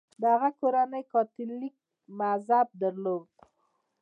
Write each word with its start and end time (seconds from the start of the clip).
د 0.21 0.21
هغه 0.33 0.49
کورنۍ 0.61 1.03
کاتولیک 1.13 1.75
مذهب 2.19 2.67
درلود. 2.81 3.29